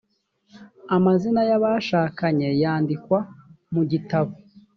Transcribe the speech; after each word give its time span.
amazina 0.95 1.41
y’ 1.49 1.51
abashakanye 1.57 2.49
yandikwa 2.61 3.19
mugitabo. 3.73 4.31